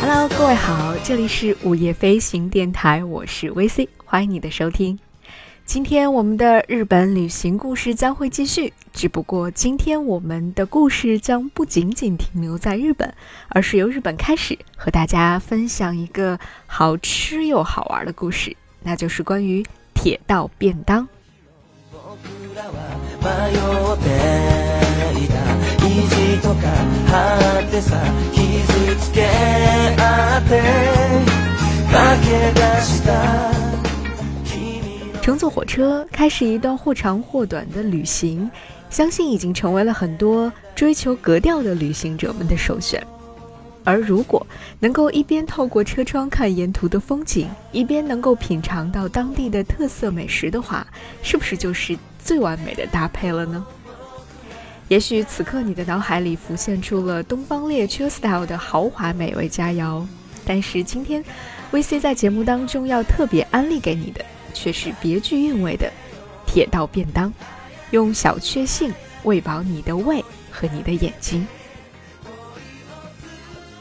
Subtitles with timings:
[0.00, 4.98] Hello，各位好，这里是午夜飞行电台，我是 VC，欢迎你的收听。
[5.72, 13.10] 今天我们的日本旅行故事将会继续，只不过今天我们的故事将不仅仅停留在日本，
[13.48, 21.08] 而是由日本开始，和大家分享一个好吃又好玩的故事，那就是关于铁道便当。
[35.32, 38.50] 乘坐火车开始一段或长或短的旅行，
[38.90, 43.02] 相信已经成为了很多追求格调的旅行者们的首选。
[43.82, 44.46] 而如果
[44.78, 50.86] 能够一边透过车窗看沿途的风景，一边能够品尝到当地的特色美食的话，
[51.22, 53.64] 是不是就是最完美的搭配了呢？
[54.88, 60.04] 也许此刻你的脑海里浮现出了东方列车 style 的豪华美味佳肴，
[60.44, 61.24] 但是今天
[61.72, 64.22] VC 在节目当中要特别安利给你的。
[64.52, 65.90] 却是别具韵味的
[66.46, 67.32] 铁道便当，
[67.90, 68.92] 用小确幸
[69.24, 71.46] 喂饱你的胃和你的眼睛。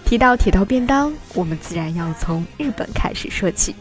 [0.05, 3.73] 提到铁道便当，我们自然要从日本开始说起，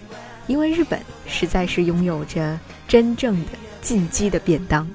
[0.46, 3.50] 因为日本实在是拥有着真正的
[3.82, 4.88] 进击的便当。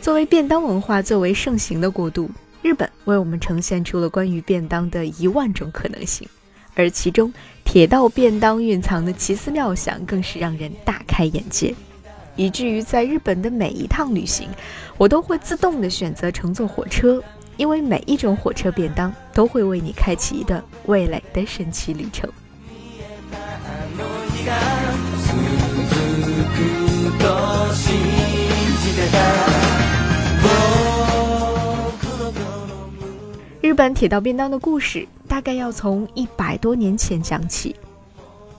[0.00, 2.30] 作为便当文化最为盛行的国度，
[2.62, 6.28] 日本为我们呈现出了关于便当的一万种可能性。
[6.74, 7.32] 而其中，
[7.74, 11.74] 铁道便当蕴藏的奇思妙想更是让人大开眼界，
[12.36, 14.48] 以至于在日本的每一趟旅行，
[14.96, 17.20] 我都会自动的选择乘坐火车，
[17.56, 22.30] 因为每一种火车便当都会为你开启一段味蕾的神奇旅程。
[33.74, 35.04] 日本铁道便当的故事。
[35.26, 37.74] 大概要从一百多年前讲起。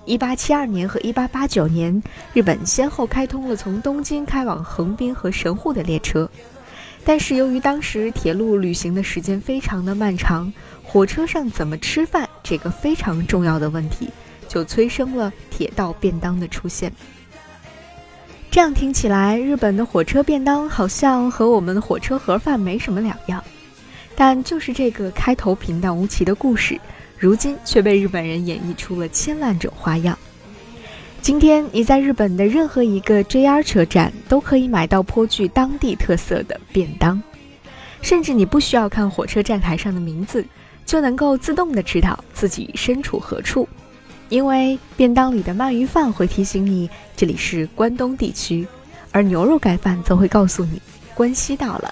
[0.04, 2.04] 一八七二年和一八八九年，
[2.34, 6.30] 日本先后开通了从东京开往横滨和神户的列车。
[7.06, 10.52] 但是由于当时铁路旅行的时间非常的漫长，
[10.84, 14.10] 火车上怎么吃饭这个非常重要的问题，
[14.50, 16.92] 就催生了铁道便当的出现。
[18.52, 23.42] 这样听起来，日本的火车便当好像和我们的火车盒饭没什么两样。
[24.16, 26.80] 但就是这个开头平淡无奇的故事，
[27.18, 30.18] 如今却被日本人演绎出了千万种花样。
[31.22, 37.22] 今天你在日本的任何一个 JR 车站都可以买到颇具当地特色的便当，
[38.02, 40.46] 甚至你不需要看火车站台上的名字，
[40.86, 43.68] 就能够自动的知道自己身处何处，
[44.30, 46.88] 因为便当里的鳗鱼饭会提醒你
[47.18, 48.68] 这里是关东地区，
[49.12, 50.80] 而牛肉盖饭则会告诉你
[51.16, 51.92] 关西到了。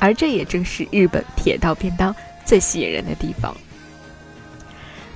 [0.00, 2.12] 而这也正是日本铁道便当
[2.44, 3.56] 最吸引人的地方。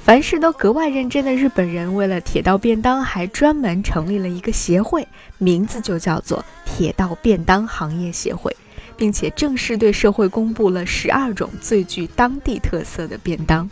[0.04, 5.08] 凡事都格外认真的日本人，为了铁道便当，还专门成立了一个协会，
[5.38, 8.54] 名字就叫做铁道便当行业协会，
[8.98, 13.68] 并且正式对社会公布了十二种最具当地特色的便当。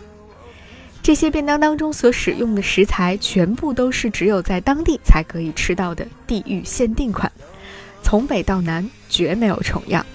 [1.02, 7.30] 这些便当当中所使用的食材，全部都是只有在当地才可以吃到的地域限定款，
[8.02, 10.06] 从北到南绝没有重样。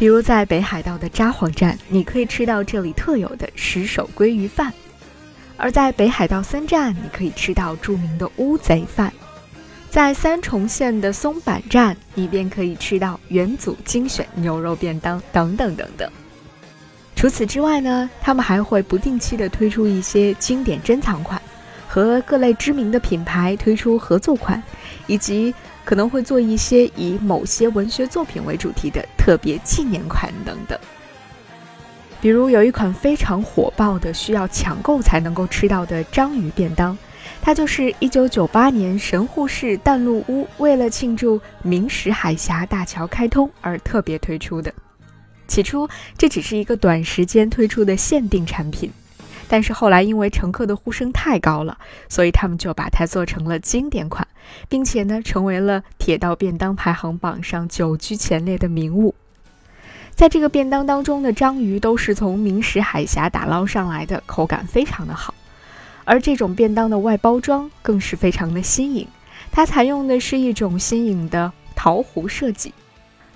[0.00, 4.72] 比如在北海道的札幌站，你可以吃到这里特有的石手鲑鱼饭；
[5.58, 9.10] 而在北海道森站，你可以吃到著名的乌贼饭；
[9.90, 16.10] 在三重县的松坂站，你便可以吃到元祖精选牛肉便当等等等等。
[17.14, 21.38] 除此之外呢，他们还会不定期的推出一些经典珍藏款，
[21.86, 24.62] 和各类知名的品牌推出合作款，
[25.06, 25.54] 以及。
[25.84, 30.78] 可能会做一些以某些文学作品为主题的特别纪念款等等。
[32.20, 36.96] 比如有一款非常火爆的，需要抢购才能够吃到的章鱼便当，
[37.40, 44.72] 它就是1998年神户市淡路屋为了庆祝明石海峡大桥开通而特别推出的。
[45.48, 45.88] 起初
[46.18, 48.90] 这只是一个短时间推出的限定产品。
[49.52, 51.76] 但是后来，因为乘客的呼声太高了，
[52.08, 54.28] 所以他们就把它做成了经典款，
[54.68, 59.12] 并且呢，成为了铁道便当排行榜上久居前列的名物。
[60.14, 65.34] 在这个便当当中的章鱼都是从明石海峡打捞上来的，口感非常的好。
[66.04, 69.08] 而这种便当的外包装更是非常的新颖，
[69.50, 72.72] 它采用的是一种新颖的陶壶设计，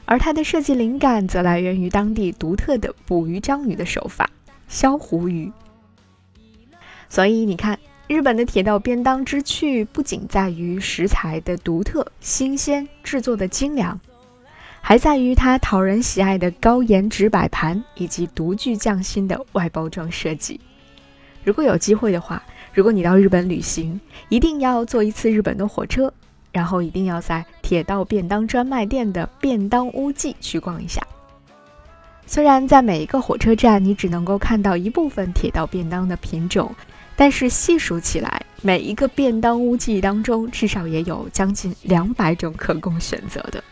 [0.04, 4.30] 而它的设计灵感则来源于当地独特的捕鱼章鱼的手法——
[4.68, 5.50] 销湖鱼。
[7.14, 7.78] 所以你看，
[8.08, 13.96] 日本的铁道便当之趣不仅在于食材的独特、新鲜、制作的精良，
[14.80, 20.58] 还在于它讨人喜爱的高颜值摆盘以及独具匠心的外包装设计。
[21.44, 26.12] 如果有机会的话，如果你到日本旅行，一定要坐一次日本的火车，
[26.50, 31.00] 然后一定要在铁道便当专卖店的便当屋记去逛一下。
[32.26, 36.74] 虽然在每一个火车站你只能够看到一部分铁道便当的品种。
[37.16, 43.62] 但是细数起来，每一个便当屋记忆当中，至少也有将近两百种可供选择的。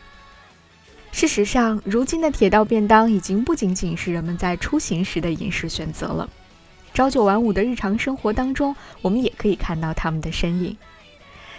[1.11, 6.29] 事实上，如今的铁道便当已经不仅仅是人们在出行时的饮食选择了，
[6.95, 10.77] 朝九晚五的日常生活当中，我们也可以看到他们的身影。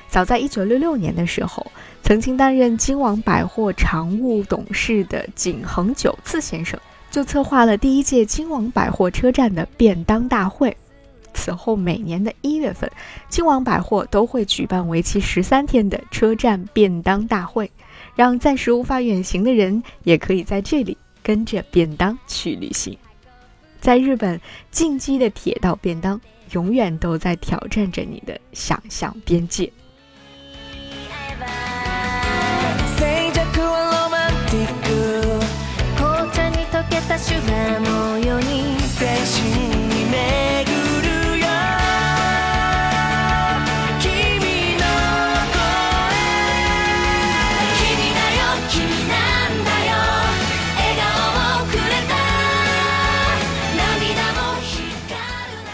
[0.08, 1.72] 早在一九六六年的时候，
[2.02, 6.80] 曾经担任金王百货常务董事的井恒久次先生，
[7.12, 10.76] 就策划了第一届金王百货车站的便当大会。
[11.34, 12.92] 此后，每年的一月份，
[13.30, 17.70] 京王百货都会举办为期十三天的车站便当大会，
[18.16, 22.98] 让暂时无法远行的人也可以在这里跟着便当去旅行。
[23.82, 24.40] 在日本，
[24.72, 26.20] 进击的铁道便当
[26.52, 29.72] 永远都在挑战着你的想象边界。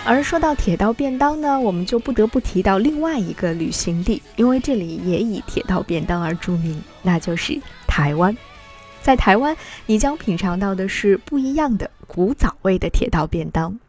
[0.10, 8.36] 而说到铁道便当呢，我们就不得不提到另外一个旅行地，因为这里也以铁道便当而著名，那就是台湾。
[9.04, 13.80] 在台湾，你将品尝到的是不一样的古早味的铁道便当。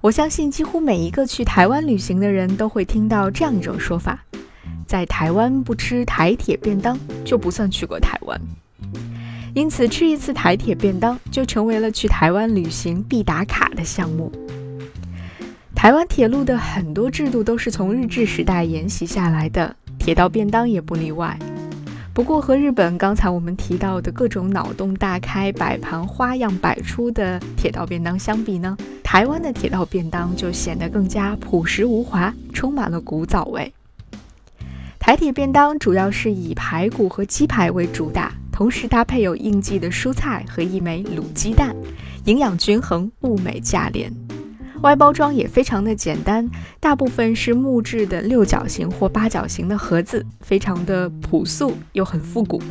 [0.00, 4.24] 我相信，几乎每一个去台湾旅行的人都会听到这样一种说法：
[4.88, 8.40] 在台湾不吃台铁便当，就不算去过台湾。
[9.54, 14.32] 因此，吃一次台铁便当就成为了去台湾旅行必打卡的项目。
[15.80, 21.38] 台湾铁路的很多制度都是从日治时代沿袭下来的，铁道便当也不例外。
[22.12, 33.72] 不过和日本刚才我们提到的各种脑洞大开、摆盘花样百出的铁道便当相比呢，台湾的铁道便当就显得更加朴实无华，充满了古早味。
[34.98, 41.74] 台铁便当主要是以排骨和鸡排为主打，同时搭配有应季的蔬菜和一枚卤鸡蛋，
[42.26, 44.12] 营养均衡，物美价廉。
[44.82, 46.48] 外包装也非常的简单，
[46.80, 52.62] 大部分是木质的六角形或八角形的盒子，非常的朴素又很复古。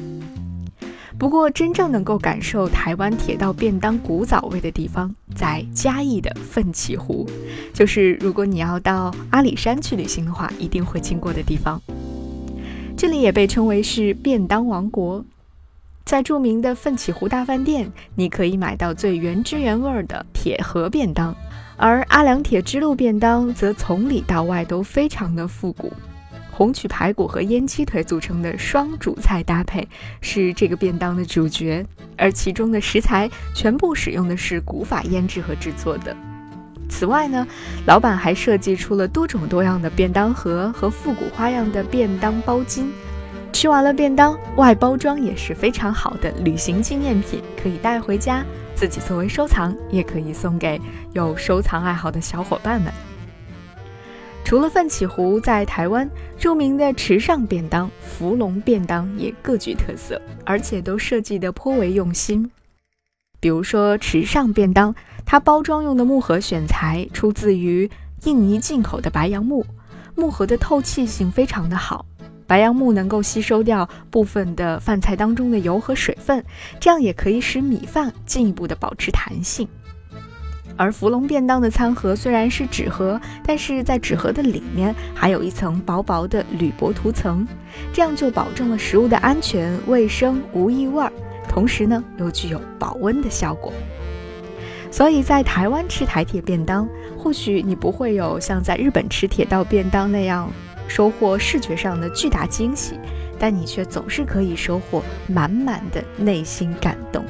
[1.20, 7.30] 不过，真正能够感受台湾铁道便当古早味的地方，在嘉义的奋起湖，
[7.74, 11.80] 就是如果你要到阿里山去旅行的话，一定会经过的地方。
[12.98, 15.24] 这里也被称为是便当王国，
[16.06, 21.36] 在著名的奋起湖大饭店，你可以买到最原汁原味的铁盒便当。
[21.81, 25.94] 而阿良铁之路便当则从里到外都非常的复古，
[26.52, 29.88] 红曲排骨和腌鸡腿组成的双主菜搭配
[30.20, 31.86] 是这个便当的主角，
[32.18, 36.13] 而其中的食材全部使用的是古法腌制和制作的。
[36.89, 37.48] 此外呢，
[37.86, 42.88] 老板还设计出了多种多样的便当盒和复古花样的便当包巾。
[43.53, 48.44] 吃完了便当，外包装也是非常好的旅行纪念品，可以带回家，
[48.79, 50.79] 自己作为收藏，也可以送给
[51.12, 52.93] 有收藏爱好的小伙伴们。
[54.45, 62.50] 除了奋起湖，在台湾著名的池上便当、福龙便当也各具特色，而且都设计得颇为用心。
[63.41, 64.95] 比如说池上便当，
[65.25, 67.91] 它包装用的木盒选材出自于
[68.24, 69.65] 印尼进口的白杨木，
[70.15, 72.05] 木盒的透气性非常的好。
[72.50, 76.44] 白杨木能够吸收掉部分的饭菜当中的油和水分，
[76.79, 79.68] 这样也可以使米饭进一步的保持弹性。
[80.75, 87.48] 而福龙便当的餐盒虽然是纸盒，但是在纸盒的里面还有一层薄薄的铝箔涂层，
[87.94, 91.13] 这样就保证了食物的安全卫生无异味儿，
[91.48, 93.72] 同时呢又具有保温的效果。
[94.89, 100.51] 所以在台湾吃台铁便当，或许你不会有像在日本吃铁道便当那样。
[100.89, 103.00] 收获视觉上的巨大惊喜，
[103.38, 107.24] 但你却总是可以收获满满的内心感动。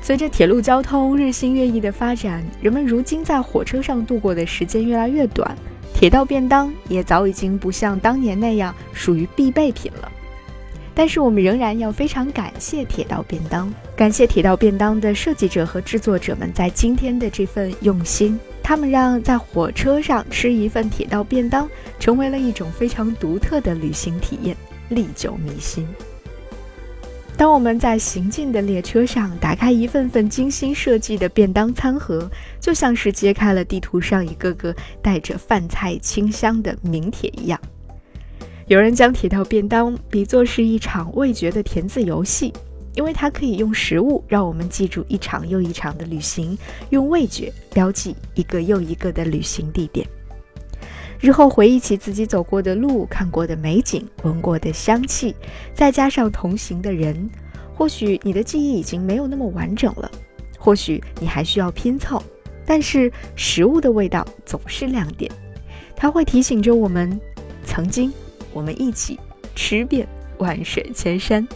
[0.00, 5.56] 随着铁路交通日新月异的发展，人们如今在火车上度过的时间越来越短，
[5.94, 10.12] 铁道便当也早已经不像当年那样属于必备品了。
[10.94, 18.38] 但是我们仍然要非常感谢铁道便当，感谢铁道便当的设计者和制作者们在今天的这份用心。
[18.62, 24.56] 他们让在火车上吃一份铁道便当成为了一种非常独特的旅行体验，
[24.88, 25.86] 历久弥新。
[27.36, 37.60] 当我们在行进的列车上打开一份份精心设计的便当餐盒，就像是揭开了地图上一个个带着饭菜清香的名帖一样。
[38.66, 42.50] 有人将铁道便当比作是一场味觉的填字游戏，
[42.94, 46.56] 因为它可以用食物让我们记住一场又一场的旅行，
[46.88, 50.06] 用味觉标记一个又一个的旅行地点。
[51.20, 55.34] 日后回忆起自己走过的路、看过的美景、闻过的香气，
[55.74, 57.28] 再加上同行的人，
[57.74, 60.10] 或许你的记忆已经没有那么完整了，
[60.58, 62.22] 或许你还需要拼凑，
[62.64, 65.30] 但是食物的味道总是亮点，
[65.94, 67.20] 它会提醒着我们
[67.62, 68.10] 曾经。
[68.54, 69.18] 我们一起
[69.54, 70.08] 吃遍
[70.38, 71.46] 万水千山。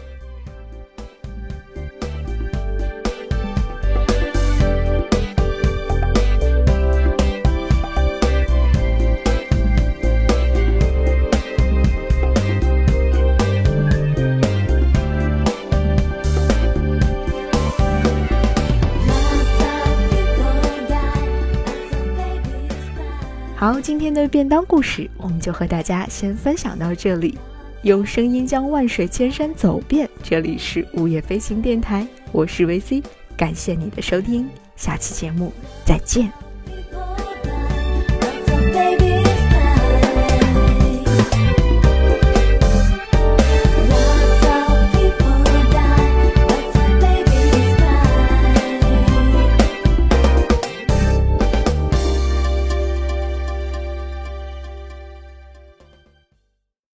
[23.88, 27.38] 今天的便当故事，我们就和大家先分享到这里。
[27.84, 33.02] 用声音将万水千山走遍，这里是午夜飞行电台，我是维 C，
[33.34, 35.50] 感谢你的收听，下期节目
[35.86, 36.30] 再见。